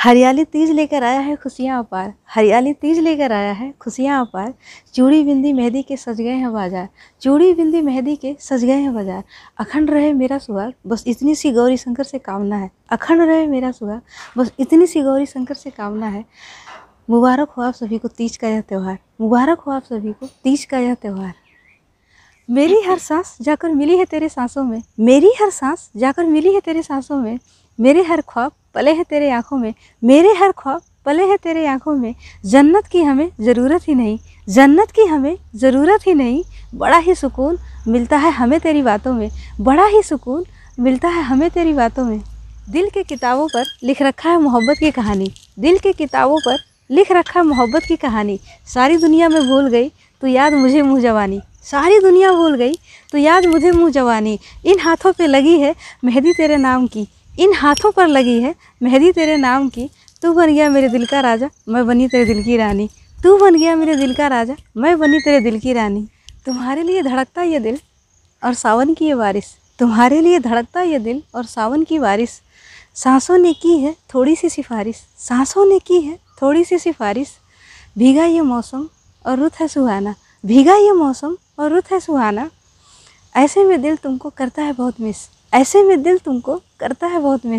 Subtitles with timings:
[0.00, 4.52] हरियाली तीज लेकर आया है खुशियाँ अपार। हरियाली तीज लेकर आया है खुशियाँ अपार।
[4.94, 6.88] चूड़ी बिंदी मेहंदी के सज गए हैं बाज़ार।
[7.22, 9.22] चूड़ी बिंदी मेहंदी के सज गए हैं बाज़ार।
[9.58, 13.70] अखंड रहे मेरा सुहाग बस इतनी सी गौरी शंकर से कामना है। अखंड रहे मेरा
[13.70, 14.00] सुहाग
[14.38, 16.24] बस इतनी सी गौरी शंकर से कामना है।
[17.10, 20.64] मुबारक हो आप सभी को तीज का यह त्यौहार। मुबारक हो आप सभी को तीज
[20.64, 21.34] का यह त्यौहार।
[22.48, 26.60] मेरी हर सांस जाकर मिली है तेरे सांसों में। मेरी हर सांस जाकर मिली है
[26.60, 27.38] तेरे सांसों में।
[27.78, 31.94] मेरे हर ख्वाब पले हैं तेरे आँखों में, मेरे हर ख्वाब पले हैं तेरे आँखों
[31.94, 36.42] में। जन्नत की हमें ज़रूरत ही नहीं, जन्नत की हमें ज़रूरत ही नहीं।
[36.74, 39.30] बड़ा ही सुकून मिलता है हमें तेरी बातों में,
[39.60, 40.44] बड़ा ही सुकून
[40.78, 42.20] मिलता है हमें तेरी बातों में।
[42.70, 46.58] दिल के किताबों पर लिख रखा है मोहब्बत की कहानी, दिल के किताबों पर
[46.90, 49.88] लिख रखा है मोहब्बत की कहानी। सारी दुनिया में भूल गई
[50.22, 52.74] तो याद मुझे मुँह जवानी। सारी दुनिया भूल गई
[53.12, 57.06] तो याद मुझे मुँह जवानी। इन हाथों पे लगी है मेहंदी तेरे नाम की।
[57.40, 59.88] इन हाथों पर लगी है मेहंदी तेरे नाम की।
[60.22, 62.88] तू बन गया मेरे दिल का राजा, मैं बनी तेरे दिल की रानी।
[63.22, 66.06] तू बन गया मेरे दिल का राजा, मैं बनी तेरे दिल की रानी।
[66.46, 67.78] तुम्हारे लिए धड़कता ये दिल
[68.42, 72.40] और सावन की ये बारिश। तुम्हारे लिए धड़कता ये दिल और सावन की बारिश।
[72.94, 77.34] सांसों ने की है थोड़ी सी सिफारिश। सांसों ने की है थोड़ी सी सिफारिश।
[77.98, 78.88] भीगा ये मौसम
[79.26, 80.14] और रुत है सुहाना।
[80.46, 82.50] भीगा ये मौसम और रुत है सुहाना।
[83.36, 87.46] ऐसे में दिल तुमको करता है बहुत मिस। ऐसे में दिल तुमको करता है बहुत
[87.46, 87.48] मिस